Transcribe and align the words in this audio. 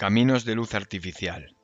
Caminos 0.00 0.46
de 0.46 0.54
luz 0.54 0.74
artificial. 0.74 1.54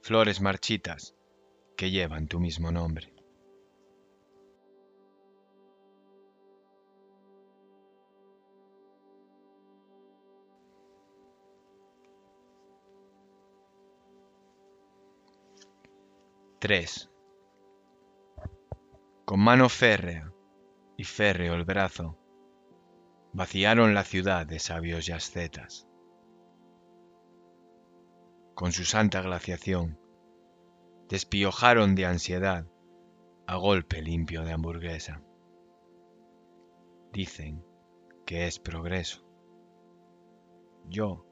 Flores 0.00 0.40
marchitas 0.40 1.14
que 1.76 1.90
llevan 1.90 2.26
tu 2.26 2.40
mismo 2.40 2.72
nombre. 2.72 3.12
Tres. 16.60 17.10
Con 19.36 19.44
mano 19.44 19.68
férrea 19.68 20.32
y 20.96 21.04
férreo 21.04 21.56
el 21.56 21.66
brazo, 21.66 22.18
vaciaron 23.34 23.92
la 23.92 24.02
ciudad 24.02 24.46
de 24.46 24.58
sabios 24.58 25.10
y 25.10 25.12
ascetas. 25.12 25.86
Con 28.54 28.72
su 28.72 28.86
santa 28.86 29.20
glaciación, 29.20 30.00
despiojaron 31.10 31.94
de 31.94 32.06
ansiedad 32.06 32.66
a 33.46 33.56
golpe 33.56 34.00
limpio 34.00 34.42
de 34.42 34.52
hamburguesa. 34.52 35.22
Dicen 37.12 37.62
que 38.24 38.46
es 38.46 38.58
progreso. 38.58 39.28
Yo 40.88 41.26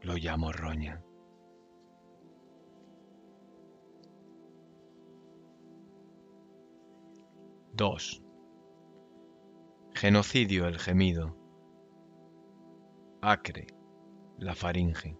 lo 0.00 0.16
llamo 0.16 0.50
roña. 0.50 1.00
2. 7.78 8.24
Genocidio 9.94 10.66
el 10.66 10.80
gemido. 10.80 11.36
Acre 13.22 13.68
la 14.36 14.56
faringe. 14.56 15.16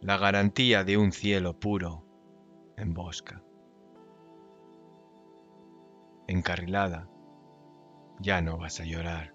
La 0.00 0.18
garantía 0.18 0.84
de 0.84 0.98
un 0.98 1.10
cielo 1.10 1.58
puro 1.58 2.04
en 2.76 2.94
bosca. 2.94 3.42
Encarrilada, 6.28 7.10
ya 8.20 8.40
no 8.40 8.56
vas 8.56 8.78
a 8.78 8.84
llorar. 8.84 9.34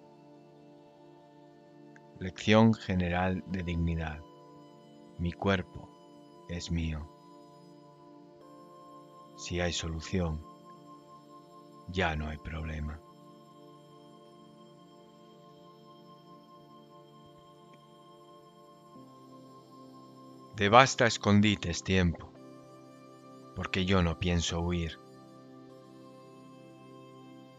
Lección 2.21 2.73
general 2.73 3.43
de 3.47 3.63
dignidad. 3.63 4.21
Mi 5.19 5.33
cuerpo 5.33 5.89
es 6.47 6.71
mío. 6.71 7.05
Si 9.35 9.59
hay 9.59 9.73
solución, 9.73 10.54
ya 11.87 12.15
no 12.15 12.27
hay 12.27 12.37
problema. 12.37 12.99
De 20.55 20.69
basta 20.69 21.05
escondite 21.05 21.69
es 21.69 21.83
tiempo, 21.83 22.31
porque 23.55 23.85
yo 23.85 24.01
no 24.01 24.19
pienso 24.19 24.61
huir. 24.61 24.99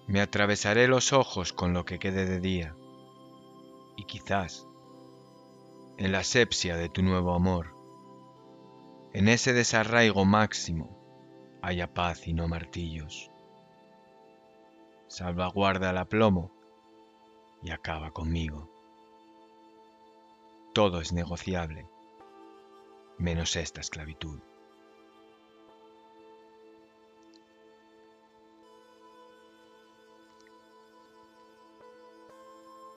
Me 0.07 0.21
atravesaré 0.21 0.89
los 0.89 1.13
ojos 1.13 1.53
con 1.53 1.75
lo 1.75 1.85
que 1.85 1.99
quede 1.99 2.25
de 2.25 2.41
día, 2.41 2.75
y 3.97 4.05
quizás, 4.05 4.67
en 5.99 6.13
la 6.13 6.21
asepsia 6.21 6.77
de 6.77 6.89
tu 6.89 7.03
nuevo 7.03 7.35
amor, 7.35 7.75
en 9.13 9.29
ese 9.29 9.53
desarraigo 9.53 10.25
máximo, 10.25 10.99
haya 11.63 11.93
paz 11.93 12.27
y 12.29 12.33
no 12.33 12.49
martillos 12.49 13.31
salvaguarda 15.09 15.91
el 15.91 15.99
aplomo 15.99 16.51
y 17.63 17.71
acaba 17.71 18.11
conmigo. 18.11 18.71
Todo 20.73 21.01
es 21.01 21.13
negociable, 21.13 21.89
menos 23.19 23.57
esta 23.57 23.81
esclavitud. 23.81 24.41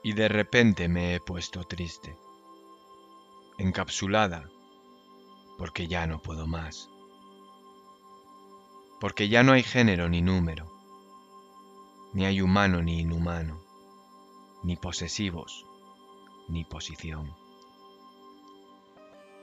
Y 0.02 0.14
de 0.14 0.28
repente 0.28 0.88
me 0.88 1.14
he 1.14 1.20
puesto 1.20 1.64
triste, 1.64 2.16
encapsulada, 3.58 4.48
porque 5.58 5.88
ya 5.88 6.06
no 6.06 6.22
puedo 6.22 6.46
más, 6.46 6.88
porque 8.98 9.28
ya 9.28 9.42
no 9.42 9.52
hay 9.52 9.62
género 9.62 10.08
ni 10.08 10.22
número, 10.22 10.79
ni 12.12 12.24
hay 12.24 12.40
humano 12.40 12.82
ni 12.82 13.00
inhumano, 13.00 13.60
ni 14.62 14.76
posesivos, 14.76 15.66
ni 16.48 16.64
posición. 16.64 17.34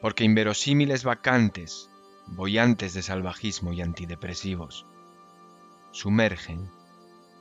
Porque 0.02 0.24
inverosímiles 0.24 1.04
vacantes, 1.04 1.90
boyantes 2.28 2.94
de 2.94 3.02
salvajismo 3.02 3.74
y 3.74 3.82
antidepresivos, 3.82 4.86
sumergen 5.92 6.70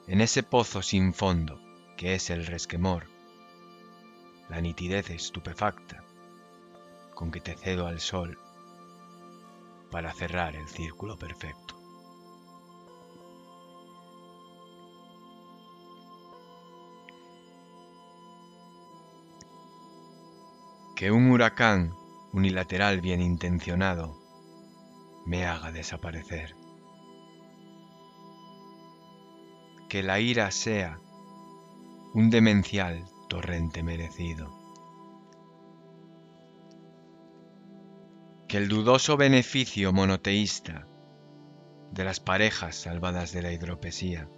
en 0.07 0.21
ese 0.21 0.43
pozo 0.43 0.83
sin 0.83 1.13
fondo 1.13 1.61
que 1.97 2.15
es 2.15 2.31
el 2.31 2.47
resquemor, 2.47 3.07
la 4.49 4.61
nitidez 4.61 5.11
estupefacta 5.11 6.05
con 7.15 7.31
que 7.31 7.41
te 7.41 7.55
cedo 7.55 7.87
al 7.87 8.01
sol 8.01 8.39
para 9.91 10.13
cerrar 10.13 10.55
el 10.55 10.69
círculo 10.69 11.17
perfecto. 11.17 11.76
Que 20.97 21.13
un 21.13 21.31
huracán 21.31 21.95
unilateral 22.33 23.03
bien 23.03 23.21
intencionado 23.21 24.17
me 25.27 25.45
haga 25.45 25.71
desaparecer. 25.71 26.57
Que 29.91 30.03
la 30.03 30.21
ira 30.21 30.51
sea 30.51 30.99
un 32.15 32.31
demencial 32.31 33.05
torrente 33.29 33.83
merecido. 33.83 34.51
Que 38.49 38.57
el 38.57 38.69
dudoso 38.69 39.19
beneficio 39.19 39.93
monoteísta 39.93 40.87
de 41.93 42.05
las 42.05 42.21
parejas 42.21 42.75
salvadas 42.75 43.33
de 43.33 43.43
la 43.43 43.53
hidropesía 43.53 44.31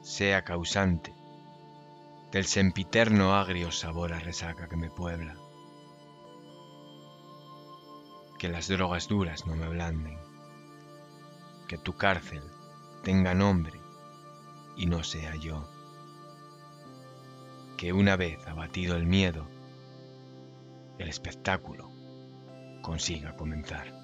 sea 0.00 0.44
causante 0.44 1.12
del 2.34 2.46
sempiterno 2.46 3.36
agrio 3.36 3.70
sabor 3.70 4.10
resaca 4.10 4.68
que 4.68 4.74
me 4.76 4.90
puebla. 4.90 5.36
Que 8.40 8.48
las 8.48 8.66
drogas 8.66 9.06
duras 9.06 9.46
no 9.46 9.54
me 9.54 9.68
blanden, 9.68 10.18
que 11.68 11.78
tu 11.78 11.92
cárcel 11.92 12.42
tenga 13.04 13.34
nombre 13.34 13.80
y 14.76 14.86
no 14.86 15.04
sea 15.04 15.36
yo. 15.36 15.70
Que 17.76 17.92
una 17.92 18.16
vez 18.16 18.44
abatido 18.48 18.96
el 18.96 19.06
miedo, 19.06 19.46
el 20.98 21.08
espectáculo 21.08 21.88
consiga 22.82 23.36
comenzar. 23.36 24.03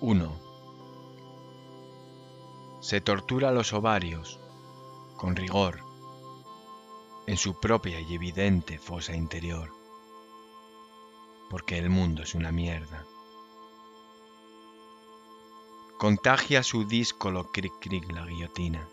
1. 0.00 0.30
Se 2.80 3.00
tortura 3.00 3.50
los 3.50 3.72
ovarios 3.72 4.38
con 5.16 5.34
rigor 5.34 5.80
en 7.26 7.36
su 7.36 7.58
propia 7.58 7.98
y 7.98 8.14
evidente 8.14 8.78
fosa 8.78 9.16
interior, 9.16 9.74
porque 11.50 11.78
el 11.78 11.90
mundo 11.90 12.22
es 12.22 12.36
una 12.36 12.52
mierda. 12.52 13.04
Contagia 15.98 16.62
su 16.62 16.84
díscolo 16.84 17.50
cric 17.50 17.72
cric 17.80 18.08
la 18.12 18.24
guillotina. 18.24 18.88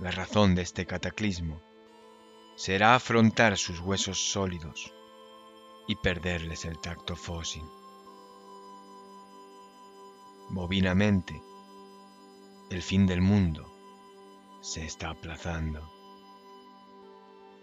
La 0.00 0.10
razón 0.10 0.56
de 0.56 0.62
este 0.62 0.84
cataclismo 0.84 1.62
será 2.56 2.96
afrontar 2.96 3.56
sus 3.56 3.78
huesos 3.78 4.18
sólidos 4.18 4.92
y 5.86 5.94
perderles 5.94 6.64
el 6.64 6.80
tacto 6.80 7.14
fósil 7.14 7.62
bovinamente. 10.50 11.40
El 12.70 12.82
fin 12.82 13.06
del 13.06 13.20
mundo 13.20 13.66
se 14.60 14.84
está 14.84 15.10
aplazando. 15.10 15.88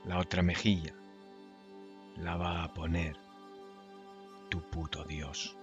La 0.06 0.20
otra 0.20 0.42
mejilla 0.42 0.94
la 2.18 2.36
va 2.36 2.64
a 2.64 2.74
poner 2.74 3.18
tu 4.50 4.62
puto 4.62 5.04
Dios. 5.06 5.58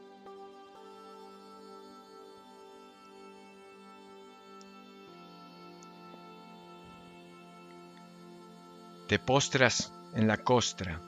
Te 9.08 9.18
postras 9.18 9.92
en 10.14 10.28
la 10.28 10.38
costra 10.38 11.00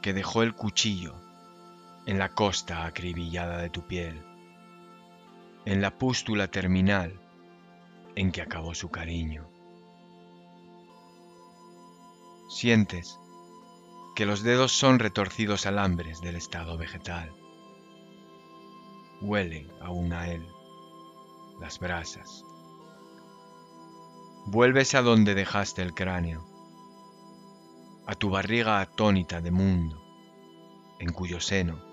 que 0.00 0.12
dejó 0.12 0.42
el 0.42 0.54
cuchillo, 0.54 1.14
en 2.06 2.18
la 2.18 2.28
costa 2.28 2.86
acribillada 2.86 3.58
de 3.58 3.68
tu 3.68 3.82
piel, 3.86 4.27
en 5.68 5.82
la 5.82 5.90
pústula 5.90 6.48
terminal 6.48 7.20
en 8.16 8.32
que 8.32 8.40
acabó 8.40 8.74
su 8.74 8.90
cariño. 8.90 9.50
Sientes 12.48 13.18
que 14.16 14.24
los 14.24 14.42
dedos 14.42 14.72
son 14.72 14.98
retorcidos 14.98 15.66
alambres 15.66 16.22
del 16.22 16.36
estado 16.36 16.78
vegetal. 16.78 17.30
Huelen 19.20 19.70
aún 19.82 20.14
a 20.14 20.32
él 20.32 20.48
las 21.60 21.78
brasas. 21.78 22.46
Vuelves 24.46 24.94
a 24.94 25.02
donde 25.02 25.34
dejaste 25.34 25.82
el 25.82 25.92
cráneo, 25.92 26.46
a 28.06 28.14
tu 28.14 28.30
barriga 28.30 28.80
atónita 28.80 29.42
de 29.42 29.50
mundo, 29.50 30.02
en 30.98 31.12
cuyo 31.12 31.40
seno 31.40 31.84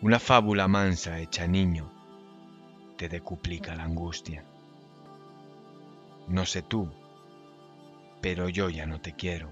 una 0.00 0.18
fábula 0.18 0.66
mansa 0.66 1.18
hecha 1.20 1.46
niño 1.46 1.99
te 3.00 3.08
decuplica 3.08 3.74
la 3.74 3.84
angustia. 3.84 4.44
No 6.28 6.44
sé 6.44 6.60
tú, 6.60 6.92
pero 8.20 8.50
yo 8.50 8.68
ya 8.68 8.84
no 8.84 9.00
te 9.00 9.14
quiero. 9.14 9.50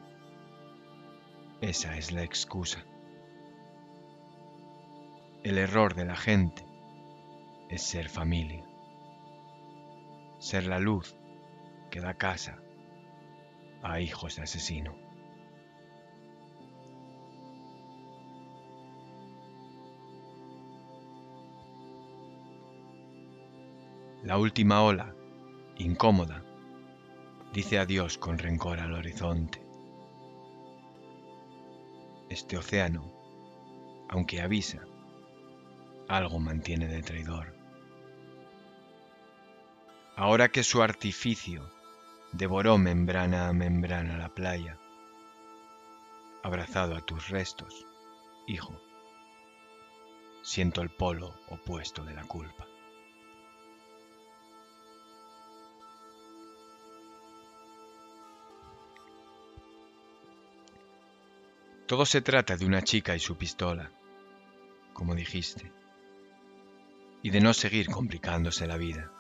Esa 1.63 1.97
es 1.97 2.13
la 2.13 2.25
excusa. 2.25 2.85
El 5.43 5.57
error 5.57 5.95
de 5.95 6.05
la 6.05 6.17
gente 6.17 6.63
es 7.71 7.81
ser 7.81 8.11
familia 8.11 8.69
ser 10.39 10.67
la 10.67 10.79
luz 10.79 11.17
que 11.91 12.01
da 12.01 12.13
casa 12.13 12.59
a 13.83 14.01
hijos 14.01 14.37
de 14.37 14.43
asesino. 14.43 15.08
La 24.29 24.37
última 24.37 24.83
ola, 24.83 25.15
incómoda, 25.79 26.45
dice 27.53 27.79
adiós 27.79 28.19
con 28.19 28.37
rencor 28.37 28.79
al 28.79 28.93
horizonte. 28.93 29.61
Este 32.29 32.59
océano, 32.59 33.11
aunque 34.09 34.43
avisa, 34.43 34.83
algo 36.09 36.39
mantiene 36.39 36.87
de 36.89 37.03
traidor 37.03 37.59
ahora 40.19 40.49
que 40.49 40.65
su 40.65 40.83
artificio 40.83 41.71
devoró 42.33 42.77
membrana 42.77 43.49
a 43.49 43.53
membrana 43.53 44.19
la 44.19 44.29
playa, 44.29 44.77
abrazado 46.43 46.97
a 46.97 47.01
tus 47.01 47.29
restos, 47.29 47.87
hijo, 48.49 48.75
siento 50.43 50.83
el 50.83 50.91
polo 50.91 51.35
opuesto 51.49 52.05
de 52.05 52.15
la 52.15 52.25
culpa. 52.25 52.68
Todo 61.89 62.05
se 62.05 62.21
trata 62.21 62.59
de 62.59 62.67
una 62.67 62.83
chica 62.83 63.17
y 63.17 63.19
su 63.19 63.39
pistola, 63.39 63.91
como 64.93 65.15
dijiste, 65.15 65.73
y 67.23 67.31
de 67.31 67.41
no 67.41 67.55
seguir 67.55 67.87
complicándose 67.87 68.67
la 68.67 68.77
vida. 68.77 69.11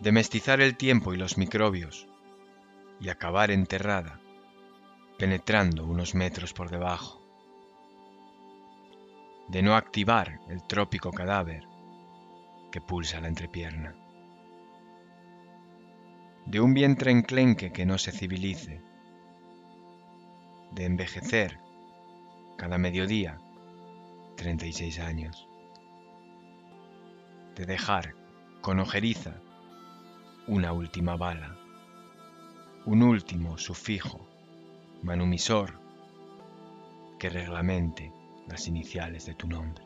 De 0.00 0.10
mestizar 0.10 0.62
el 0.62 0.78
tiempo 0.78 1.12
y 1.12 1.18
los 1.18 1.36
microbios 1.36 2.08
y 2.98 3.10
acabar 3.10 3.50
enterrada, 3.50 4.18
penetrando 5.18 5.84
unos 5.84 6.14
metros 6.14 6.54
por 6.54 6.70
debajo, 6.70 7.22
de 9.48 9.60
no 9.60 9.76
activar 9.76 10.40
el 10.48 10.66
trópico 10.66 11.12
cadáver 11.12 11.64
que 12.72 12.80
pulsa 12.80 13.20
la 13.20 13.28
entrepierna, 13.28 13.94
de 16.46 16.62
un 16.62 16.72
vientre 16.72 17.10
enclenque 17.10 17.72
que 17.72 17.84
no 17.84 17.98
se 17.98 18.10
civilice, 18.10 18.80
de 20.78 20.84
envejecer 20.84 21.58
cada 22.56 22.78
mediodía 22.78 23.40
36 24.36 25.00
años, 25.00 25.48
de 27.56 27.66
dejar 27.66 28.14
con 28.60 28.78
ojeriza 28.78 29.40
una 30.46 30.72
última 30.72 31.16
bala, 31.16 31.56
un 32.86 33.02
último 33.02 33.58
sufijo 33.58 34.20
manumisor 35.02 35.80
que 37.18 37.28
reglamente 37.28 38.12
las 38.46 38.68
iniciales 38.68 39.26
de 39.26 39.34
tu 39.34 39.48
nombre. 39.48 39.84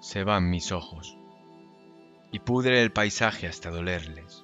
Se 0.00 0.24
van 0.24 0.50
mis 0.50 0.70
ojos 0.70 1.16
y 2.34 2.40
pudre 2.40 2.82
el 2.82 2.90
paisaje 2.90 3.46
hasta 3.46 3.70
dolerles, 3.70 4.42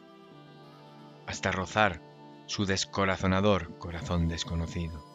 hasta 1.26 1.50
rozar 1.50 2.00
su 2.46 2.64
descorazonador 2.64 3.76
corazón 3.78 4.28
desconocido 4.28 5.10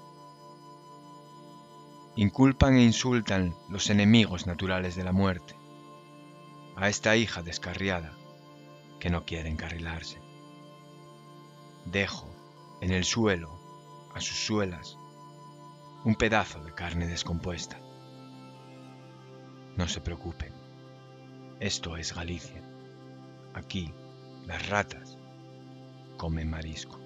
inculpan 2.17 2.75
e 2.75 2.83
insultan 2.83 3.55
los 3.69 3.89
enemigos 3.89 4.47
naturales 4.47 4.95
de 4.95 5.03
la 5.03 5.11
muerte, 5.11 5.55
a 6.75 6.87
esta 6.87 7.15
hija 7.17 7.41
descarriada 7.43 8.13
que 8.99 9.09
no 9.09 9.25
quiere 9.25 9.49
encarrilarse. 9.49 10.21
Dejo 11.85 12.29
en 12.81 12.91
el 12.91 13.03
suelo, 13.03 13.59
a 14.13 14.21
sus 14.21 14.37
suelas, 14.37 14.97
un 16.05 16.15
pedazo 16.15 16.63
de 16.63 16.73
carne 16.73 17.07
descompuesta. 17.07 17.79
No 19.75 19.87
se 19.87 19.99
preocupen, 19.99 20.53
esto 21.59 21.97
es 21.97 22.13
Galicia. 22.13 22.64
Aquí 23.55 23.89
las 24.45 24.67
ratas 24.67 25.17
comen 26.17 26.49
marisco. 26.49 26.99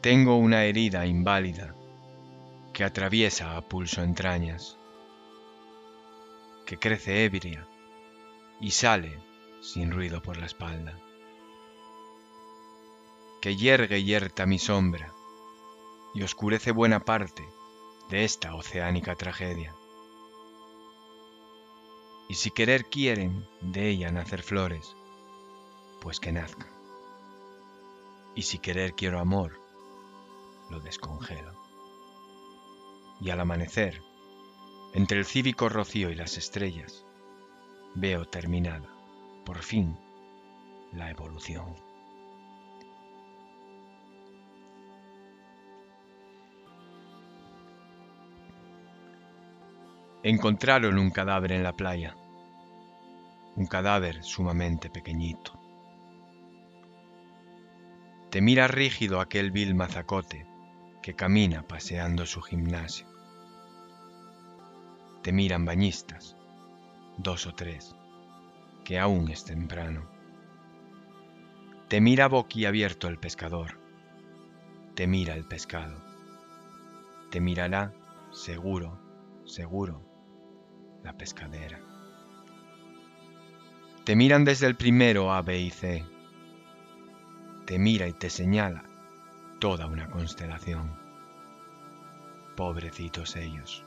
Tengo 0.00 0.36
una 0.38 0.64
herida 0.64 1.06
inválida 1.06 1.76
que 2.72 2.82
atraviesa 2.82 3.56
a 3.56 3.60
pulso 3.60 4.02
entrañas, 4.02 4.76
que 6.66 6.78
crece 6.78 7.24
ebria 7.24 7.64
y 8.60 8.72
sale 8.72 9.20
sin 9.60 9.92
ruido 9.92 10.20
por 10.20 10.36
la 10.36 10.46
espalda, 10.46 10.98
que 13.40 13.54
yergue 13.54 14.02
yerta 14.02 14.46
mi 14.46 14.58
sombra 14.58 15.12
y 16.12 16.24
oscurece 16.24 16.72
buena 16.72 16.98
parte 16.98 17.46
de 18.08 18.24
esta 18.24 18.54
oceánica 18.54 19.14
tragedia. 19.14 19.74
Y 22.28 22.34
si 22.34 22.50
querer 22.50 22.86
quieren 22.86 23.46
de 23.60 23.88
ella 23.88 24.10
nacer 24.10 24.42
flores, 24.42 24.94
pues 26.00 26.20
que 26.20 26.32
nazcan. 26.32 26.68
Y 28.34 28.42
si 28.42 28.58
querer 28.58 28.94
quiero 28.94 29.18
amor, 29.18 29.60
lo 30.70 30.80
descongelo. 30.80 31.52
Y 33.20 33.30
al 33.30 33.40
amanecer, 33.40 34.02
entre 34.94 35.18
el 35.18 35.24
cívico 35.24 35.68
rocío 35.68 36.10
y 36.10 36.14
las 36.14 36.36
estrellas, 36.36 37.04
veo 37.94 38.26
terminada, 38.26 38.88
por 39.44 39.58
fin, 39.58 39.98
la 40.92 41.10
evolución. 41.10 41.87
Encontraron 50.30 50.98
un 50.98 51.10
cadáver 51.10 51.52
en 51.52 51.62
la 51.62 51.72
playa, 51.72 52.14
un 53.56 53.66
cadáver 53.66 54.22
sumamente 54.22 54.90
pequeñito. 54.90 55.58
Te 58.28 58.42
mira 58.42 58.68
rígido 58.68 59.20
aquel 59.20 59.50
vil 59.52 59.74
mazacote 59.74 60.46
que 61.00 61.14
camina 61.14 61.62
paseando 61.62 62.26
su 62.26 62.42
gimnasio. 62.42 63.06
Te 65.22 65.32
miran 65.32 65.64
bañistas, 65.64 66.36
dos 67.16 67.46
o 67.46 67.54
tres, 67.54 67.96
que 68.84 68.98
aún 68.98 69.30
es 69.30 69.44
temprano. 69.44 70.10
Te 71.88 72.02
mira 72.02 72.28
boquiabierto 72.28 73.08
el 73.08 73.18
pescador, 73.18 73.80
te 74.94 75.06
mira 75.06 75.32
el 75.36 75.46
pescado, 75.46 75.96
te 77.30 77.40
mirará 77.40 77.94
seguro, 78.30 79.00
seguro, 79.46 80.07
la 81.02 81.12
pescadera. 81.12 81.80
Te 84.04 84.16
miran 84.16 84.44
desde 84.44 84.66
el 84.66 84.76
primero 84.76 85.32
A, 85.32 85.42
B 85.42 85.58
y 85.58 85.70
C. 85.70 86.04
te 87.66 87.78
mira 87.78 88.08
y 88.08 88.12
te 88.14 88.30
señala 88.30 88.84
toda 89.58 89.86
una 89.86 90.08
constelación. 90.10 90.98
Pobrecitos 92.56 93.36
ellos, 93.36 93.84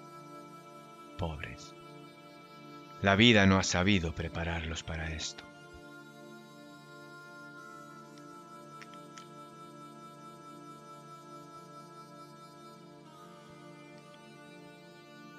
pobres. 1.18 1.74
La 3.02 3.16
vida 3.16 3.48
no 3.48 3.58
ha 3.58 3.64
sabido 3.64 4.14
prepararlos 4.14 4.84
para 4.84 5.10
esto. 5.12 5.44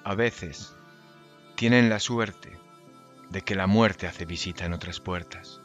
A 0.03 0.15
veces 0.15 0.75
tienen 1.63 1.89
la 1.89 2.01
suerte 2.01 2.59
de 3.29 3.41
que 3.41 3.55
la 3.55 3.67
muerte 3.67 4.05
hace 4.05 4.25
visita 4.25 4.65
en 4.65 4.73
otras 4.73 4.99
puertas. 4.99 5.61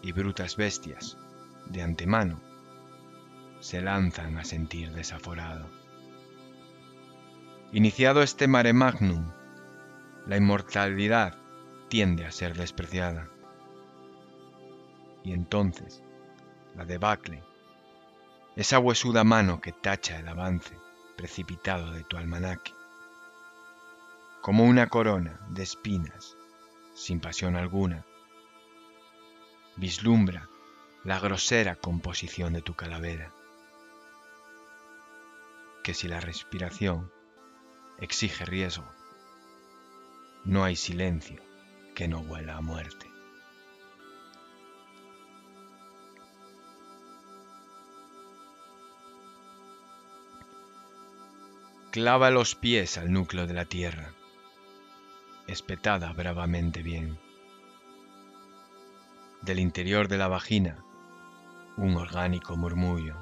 Y 0.00 0.12
brutas 0.12 0.56
bestias, 0.56 1.18
de 1.66 1.82
antemano, 1.82 2.40
se 3.60 3.82
lanzan 3.82 4.38
a 4.38 4.44
sentir 4.44 4.92
desaforado. 4.92 5.68
Iniciado 7.72 8.22
este 8.22 8.48
mare 8.48 8.72
magnum, 8.72 9.30
la 10.26 10.38
inmortalidad 10.38 11.36
tiende 11.88 12.24
a 12.24 12.32
ser 12.32 12.56
despreciada. 12.56 13.28
Y 15.22 15.34
entonces, 15.34 16.02
la 16.74 16.86
debacle, 16.86 17.42
esa 18.56 18.78
huesuda 18.78 19.22
mano 19.22 19.60
que 19.60 19.72
tacha 19.72 20.18
el 20.18 20.28
avance 20.28 20.74
precipitado 21.14 21.92
de 21.92 22.04
tu 22.04 22.16
almanaque, 22.16 22.72
como 24.44 24.64
una 24.64 24.90
corona 24.90 25.40
de 25.48 25.62
espinas, 25.62 26.36
sin 26.92 27.18
pasión 27.18 27.56
alguna, 27.56 28.04
vislumbra 29.76 30.50
la 31.02 31.18
grosera 31.18 31.76
composición 31.76 32.52
de 32.52 32.60
tu 32.60 32.74
calavera, 32.74 33.32
que 35.82 35.94
si 35.94 36.08
la 36.08 36.20
respiración 36.20 37.10
exige 37.98 38.44
riesgo, 38.44 38.84
no 40.44 40.62
hay 40.62 40.76
silencio 40.76 41.40
que 41.94 42.06
no 42.06 42.20
huela 42.20 42.58
a 42.58 42.60
muerte. 42.60 43.10
Clava 51.92 52.28
los 52.28 52.54
pies 52.54 52.98
al 52.98 53.10
núcleo 53.10 53.46
de 53.46 53.54
la 53.54 53.64
tierra 53.64 54.12
espetada 55.46 56.12
bravamente 56.12 56.82
bien. 56.82 57.18
Del 59.42 59.58
interior 59.58 60.08
de 60.08 60.18
la 60.18 60.28
vagina, 60.28 60.82
un 61.76 61.96
orgánico 61.96 62.56
murmullo, 62.56 63.16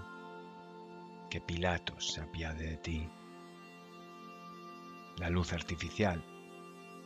que 1.30 1.40
Pilatos 1.40 2.12
se 2.12 2.20
apiade 2.20 2.66
de 2.66 2.76
ti. 2.76 3.08
La 5.18 5.30
luz 5.30 5.52
artificial, 5.52 6.24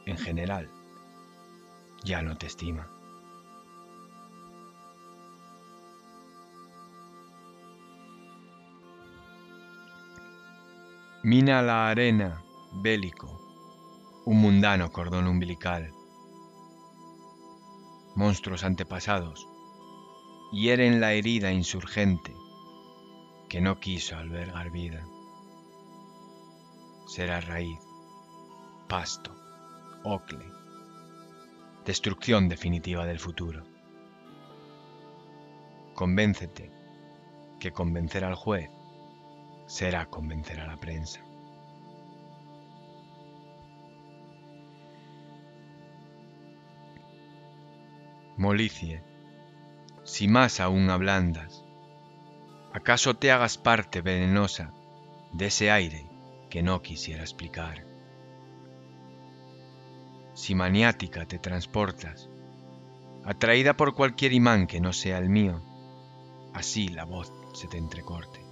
en 0.05 0.19
general, 0.19 0.71
ya 2.05 2.21
no 2.23 2.37
te 2.37 2.47
estima. 2.47 2.89
Mina 11.23 11.63
la 11.63 11.89
arena, 11.89 12.43
bélico, 12.75 13.46
un 14.26 14.40
mundano 14.40 14.90
cordón 14.90 15.28
umbilical. 15.28 15.95
Monstruos 18.16 18.64
antepasados 18.64 19.47
hieren 20.50 21.00
la 21.00 21.12
herida 21.12 21.52
insurgente 21.52 22.35
que 23.49 23.61
no 23.61 23.78
quiso 23.78 24.16
albergar 24.16 24.73
vida. 24.73 25.06
Será 27.06 27.40
raíz, 27.40 27.78
pasto, 28.88 29.30
ocle, 30.02 30.45
destrucción 31.85 32.49
definitiva 32.49 33.06
del 33.06 33.21
futuro. 33.21 33.62
Convéncete 35.95 36.73
que 37.61 37.71
convencer 37.71 38.25
al 38.25 38.35
juez 38.35 38.68
será 39.68 40.06
convencer 40.06 40.59
a 40.59 40.66
la 40.66 40.78
prensa. 40.78 41.25
Molicie, 48.37 49.02
si 50.05 50.28
más 50.28 50.61
aún 50.61 50.90
ablandas, 50.90 51.64
¿acaso 52.75 53.14
te 53.14 53.33
hagas 53.33 53.57
parte 53.57 54.02
venenosa 54.02 54.75
de 55.33 55.47
ese 55.47 55.71
aire 55.71 56.05
que 56.50 56.62
no 56.62 56.83
quisiera 56.83 57.23
explicar? 57.23 57.87
Si 60.35 60.55
maniática 60.55 61.25
te 61.25 61.38
transportas, 61.38 62.28
atraída 63.25 63.75
por 63.75 63.95
cualquier 63.95 64.35
imán 64.35 64.66
que 64.66 64.83
no 64.83 64.93
sea 64.93 65.16
el 65.16 65.31
mío, 65.31 65.62
así 66.52 66.88
la 66.88 67.05
voz 67.05 67.33
se 67.55 67.69
te 67.69 67.78
entrecorte. 67.78 68.45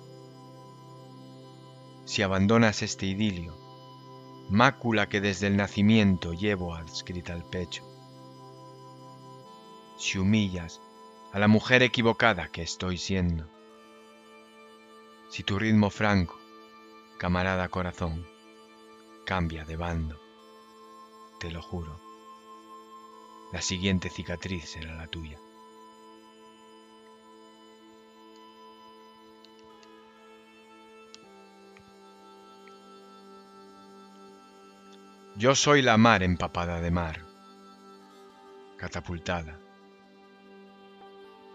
Si 2.06 2.22
abandonas 2.22 2.82
este 2.82 3.04
idilio, 3.04 3.54
mácula 4.48 5.10
que 5.10 5.20
desde 5.20 5.46
el 5.46 5.58
nacimiento 5.58 6.32
llevo 6.32 6.74
adscrita 6.74 7.34
al 7.34 7.44
pecho, 7.44 7.93
si 9.96 10.18
humillas 10.18 10.80
a 11.32 11.38
la 11.38 11.48
mujer 11.48 11.82
equivocada 11.82 12.48
que 12.48 12.62
estoy 12.62 12.98
siendo. 12.98 13.48
Si 15.28 15.42
tu 15.42 15.58
ritmo 15.58 15.90
franco, 15.90 16.38
camarada 17.18 17.68
corazón, 17.68 18.26
cambia 19.24 19.64
de 19.64 19.76
bando, 19.76 20.20
te 21.40 21.50
lo 21.50 21.60
juro, 21.62 21.98
la 23.52 23.60
siguiente 23.62 24.10
cicatriz 24.10 24.70
será 24.70 24.94
la 24.94 25.06
tuya. 25.06 25.38
Yo 35.36 35.56
soy 35.56 35.82
la 35.82 35.96
mar 35.96 36.22
empapada 36.22 36.80
de 36.80 36.92
mar, 36.92 37.26
catapultada, 38.76 39.63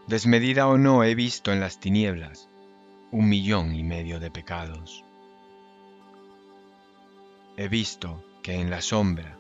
Desmedida 0.10 0.68
o 0.68 0.80
no 0.80 1.04
he 1.04 1.14
visto 1.14 1.54
en 1.54 1.60
las 1.60 1.80
tinieblas 1.80 2.50
un 3.12 3.30
millón 3.30 3.76
y 3.76 3.84
medio 3.84 4.20
de 4.20 4.32
pecados. 4.32 5.06
He 7.58 7.68
visto 7.68 8.26
que 8.42 8.56
en 8.56 8.72
la 8.72 8.82
sombra 8.82 9.38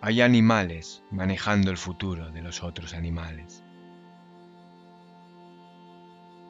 hay 0.00 0.22
animales 0.22 1.02
manejando 1.10 1.70
el 1.70 1.76
futuro 1.76 2.30
de 2.30 2.40
los 2.40 2.62
otros 2.62 2.94
animales. 2.94 3.62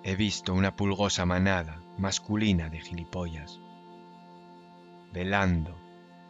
He 0.05 0.15
visto 0.15 0.55
una 0.55 0.77
pulgosa 0.77 1.27
manada 1.27 1.83
masculina 1.99 2.69
de 2.69 2.81
gilipollas, 2.81 3.59
velando 5.13 5.77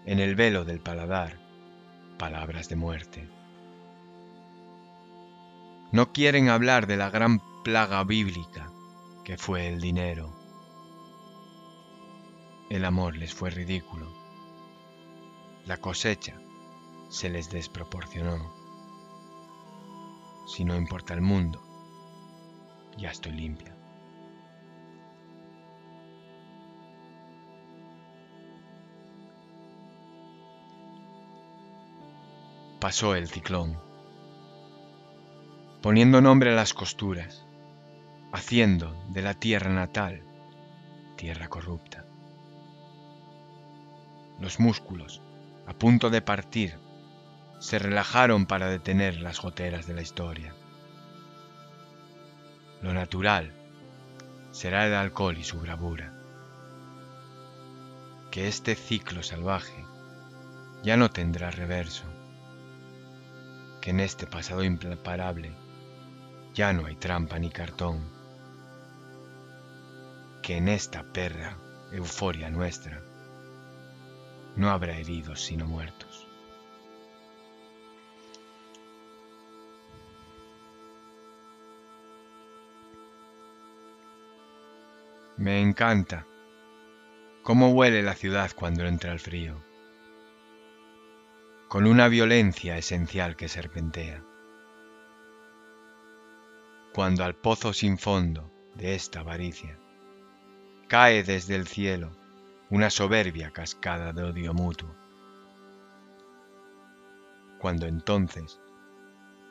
en 0.06 0.18
el 0.18 0.34
velo 0.34 0.64
del 0.64 0.80
paladar 0.80 1.38
palabras 2.16 2.70
de 2.70 2.76
muerte. 2.76 3.35
No 5.96 6.12
quieren 6.12 6.50
hablar 6.50 6.86
de 6.86 6.98
la 6.98 7.08
gran 7.08 7.40
plaga 7.62 8.04
bíblica 8.04 8.70
que 9.24 9.38
fue 9.38 9.66
el 9.66 9.80
dinero. 9.80 10.30
El 12.68 12.84
amor 12.84 13.16
les 13.16 13.32
fue 13.32 13.48
ridículo. 13.48 14.06
La 15.64 15.78
cosecha 15.78 16.38
se 17.08 17.30
les 17.30 17.48
desproporcionó. 17.48 18.52
Si 20.46 20.66
no 20.66 20.76
importa 20.76 21.14
el 21.14 21.22
mundo, 21.22 21.62
ya 22.98 23.08
estoy 23.08 23.32
limpia. 23.32 23.74
Pasó 32.80 33.14
el 33.14 33.28
ciclón 33.28 33.86
poniendo 35.82 36.20
nombre 36.20 36.52
a 36.52 36.54
las 36.54 36.74
costuras, 36.74 37.46
haciendo 38.32 38.94
de 39.08 39.22
la 39.22 39.34
tierra 39.34 39.70
natal 39.70 40.22
tierra 41.16 41.48
corrupta. 41.48 42.04
Los 44.38 44.60
músculos, 44.60 45.22
a 45.66 45.72
punto 45.72 46.10
de 46.10 46.22
partir, 46.22 46.78
se 47.58 47.78
relajaron 47.78 48.46
para 48.46 48.68
detener 48.68 49.20
las 49.20 49.40
goteras 49.40 49.86
de 49.86 49.94
la 49.94 50.02
historia. 50.02 50.54
Lo 52.82 52.92
natural 52.92 53.52
será 54.50 54.86
el 54.86 54.94
alcohol 54.94 55.38
y 55.38 55.44
su 55.44 55.58
bravura. 55.58 56.12
Que 58.30 58.48
este 58.48 58.74
ciclo 58.74 59.22
salvaje 59.22 59.84
ya 60.82 60.98
no 60.98 61.10
tendrá 61.10 61.50
reverso. 61.50 62.04
Que 63.80 63.90
en 63.90 64.00
este 64.00 64.26
pasado 64.26 64.62
imparable 64.62 65.52
ya 66.56 66.72
no 66.72 66.86
hay 66.86 66.96
trampa 66.96 67.38
ni 67.38 67.50
cartón, 67.50 68.00
que 70.42 70.56
en 70.56 70.68
esta 70.68 71.02
perra 71.02 71.58
euforia 71.92 72.48
nuestra 72.48 73.02
no 74.56 74.70
habrá 74.70 74.96
heridos 74.96 75.42
sino 75.42 75.66
muertos. 75.66 76.26
Me 85.36 85.60
encanta 85.60 86.26
cómo 87.42 87.68
huele 87.68 88.02
la 88.02 88.14
ciudad 88.14 88.50
cuando 88.56 88.86
entra 88.86 89.12
el 89.12 89.20
frío, 89.20 89.62
con 91.68 91.86
una 91.86 92.08
violencia 92.08 92.78
esencial 92.78 93.36
que 93.36 93.48
serpentea. 93.48 94.22
Cuando 96.96 97.24
al 97.24 97.34
pozo 97.34 97.74
sin 97.74 97.98
fondo 97.98 98.50
de 98.74 98.94
esta 98.94 99.20
avaricia 99.20 99.78
cae 100.88 101.22
desde 101.24 101.54
el 101.54 101.66
cielo 101.66 102.16
una 102.70 102.88
soberbia 102.88 103.50
cascada 103.50 104.14
de 104.14 104.22
odio 104.22 104.54
mutuo. 104.54 104.88
Cuando 107.58 107.84
entonces 107.84 108.58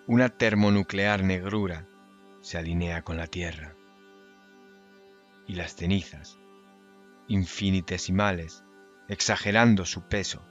una 0.08 0.30
termonuclear 0.30 1.24
negrura 1.24 1.86
se 2.42 2.58
alinea 2.58 3.04
con 3.04 3.16
la 3.16 3.28
tierra 3.28 3.75
y 5.46 5.54
las 5.54 5.75
cenizas, 5.75 6.40
infinitesimales, 7.28 8.64
exagerando 9.08 9.86
su 9.86 10.02
peso, 10.08 10.44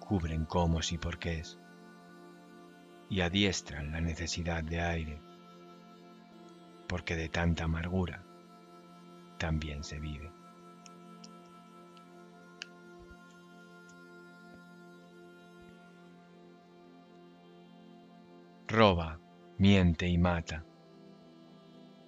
cubren 0.00 0.46
cómo 0.46 0.80
y 0.90 0.98
porqués 0.98 1.60
y 3.08 3.20
adiestran 3.20 3.92
la 3.92 4.00
necesidad 4.00 4.64
de 4.64 4.80
aire, 4.80 5.31
porque 6.88 7.16
de 7.16 7.28
tanta 7.28 7.64
amargura 7.64 8.24
también 9.38 9.82
se 9.82 9.98
vive. 9.98 10.30
Roba, 18.68 19.20
miente 19.58 20.08
y 20.08 20.16
mata, 20.16 20.64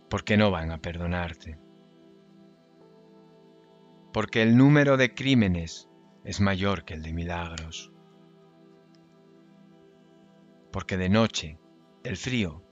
porque 0.08 0.36
no 0.36 0.50
van 0.50 0.70
a 0.70 0.78
perdonarte. 0.78 1.58
Porque 4.12 4.42
el 4.42 4.56
número 4.56 4.96
de 4.96 5.12
crímenes 5.12 5.90
es 6.24 6.40
mayor 6.40 6.84
que 6.84 6.94
el 6.94 7.02
de 7.02 7.12
milagros. 7.12 7.92
Porque 10.70 10.96
de 10.96 11.08
noche 11.08 11.58
el 12.02 12.16
frío 12.16 12.63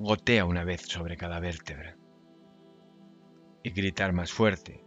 gotea 0.00 0.44
una 0.44 0.62
vez 0.62 0.82
sobre 0.82 1.16
cada 1.16 1.40
vértebra 1.40 1.96
y 3.64 3.70
gritar 3.70 4.12
más 4.12 4.32
fuerte 4.32 4.84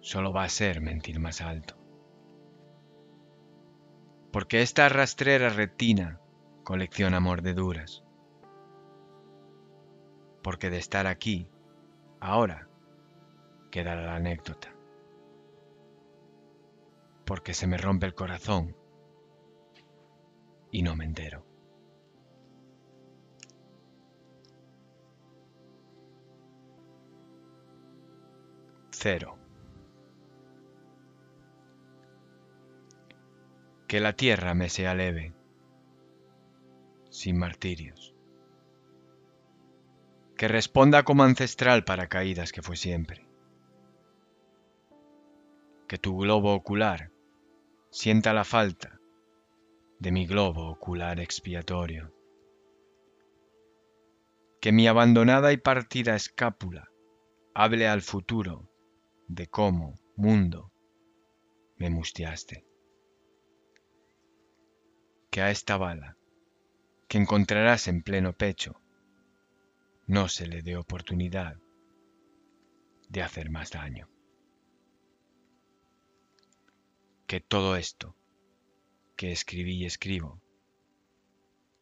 solo 0.00 0.32
va 0.32 0.44
a 0.44 0.48
ser 0.48 0.80
mentir 0.80 1.20
más 1.20 1.42
alto. 1.42 1.76
Porque 4.32 4.62
esta 4.62 4.88
rastrera 4.88 5.50
retina 5.50 6.20
colecciona 6.64 7.20
mordeduras. 7.20 8.02
Porque 10.42 10.70
de 10.70 10.78
estar 10.78 11.06
aquí, 11.06 11.50
ahora, 12.18 12.66
quedará 13.70 14.06
la 14.06 14.16
anécdota. 14.16 14.74
Porque 17.26 17.52
se 17.52 17.66
me 17.66 17.76
rompe 17.76 18.06
el 18.06 18.14
corazón 18.14 18.74
y 20.70 20.82
no 20.82 20.96
me 20.96 21.04
entero. 21.04 21.47
Cero. 29.00 29.38
Que 33.86 34.00
la 34.00 34.14
tierra 34.14 34.54
me 34.54 34.68
sea 34.68 34.92
leve, 34.92 35.32
sin 37.08 37.38
martirios. 37.38 38.12
Que 40.36 40.48
responda 40.48 41.04
como 41.04 41.22
ancestral 41.22 41.84
para 41.84 42.08
caídas 42.08 42.50
que 42.50 42.60
fue 42.60 42.74
siempre. 42.74 43.24
Que 45.86 45.98
tu 45.98 46.18
globo 46.18 46.52
ocular 46.52 47.12
sienta 47.90 48.32
la 48.32 48.42
falta 48.42 48.98
de 50.00 50.10
mi 50.10 50.26
globo 50.26 50.68
ocular 50.68 51.20
expiatorio. 51.20 52.12
Que 54.60 54.72
mi 54.72 54.88
abandonada 54.88 55.52
y 55.52 55.56
partida 55.56 56.16
escápula 56.16 56.88
hable 57.54 57.86
al 57.86 58.02
futuro 58.02 58.67
de 59.28 59.46
cómo, 59.46 60.00
mundo, 60.16 60.72
me 61.76 61.90
mustiaste. 61.90 62.64
Que 65.30 65.42
a 65.42 65.50
esta 65.50 65.76
bala, 65.76 66.16
que 67.06 67.18
encontrarás 67.18 67.88
en 67.88 68.02
pleno 68.02 68.32
pecho, 68.32 68.80
no 70.06 70.28
se 70.28 70.46
le 70.46 70.62
dé 70.62 70.76
oportunidad 70.76 71.58
de 73.10 73.22
hacer 73.22 73.50
más 73.50 73.70
daño. 73.70 74.08
Que 77.26 77.40
todo 77.40 77.76
esto 77.76 78.16
que 79.16 79.32
escribí 79.32 79.76
y 79.76 79.84
escribo 79.84 80.40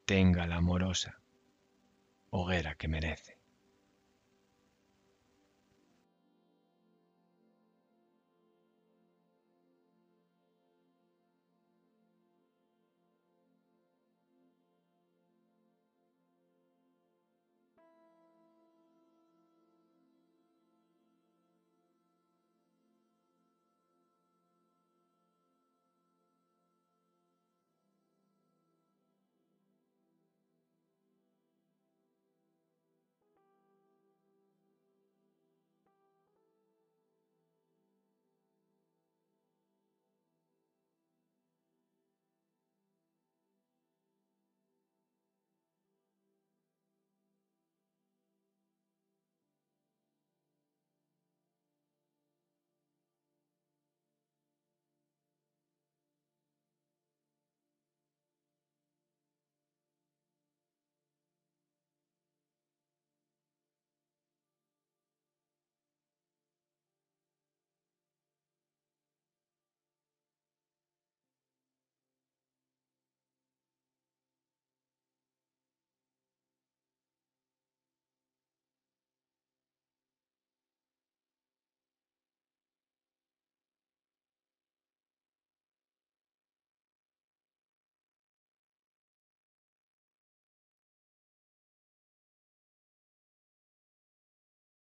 tenga 0.04 0.46
la 0.48 0.56
amorosa 0.56 1.20
hoguera 2.30 2.74
que 2.74 2.88
merece. 2.88 3.35